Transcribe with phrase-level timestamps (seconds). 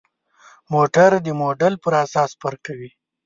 [0.73, 2.89] موټر د موډل پر اساس فرق کوي.